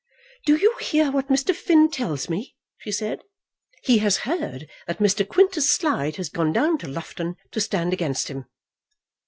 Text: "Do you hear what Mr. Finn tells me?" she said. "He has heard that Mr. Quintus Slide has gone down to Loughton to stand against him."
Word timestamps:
"Do 0.47 0.55
you 0.55 0.75
hear 0.77 1.11
what 1.11 1.27
Mr. 1.27 1.53
Finn 1.55 1.87
tells 1.87 2.27
me?" 2.27 2.55
she 2.79 2.91
said. 2.91 3.21
"He 3.83 3.99
has 3.99 4.17
heard 4.25 4.67
that 4.87 4.97
Mr. 4.97 5.27
Quintus 5.29 5.69
Slide 5.69 6.15
has 6.15 6.27
gone 6.29 6.51
down 6.51 6.79
to 6.79 6.87
Loughton 6.87 7.35
to 7.51 7.61
stand 7.61 7.93
against 7.93 8.27
him." 8.27 8.45